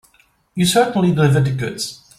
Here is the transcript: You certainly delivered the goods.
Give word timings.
You 0.55 0.65
certainly 0.65 1.11
delivered 1.13 1.45
the 1.45 1.51
goods. 1.51 2.01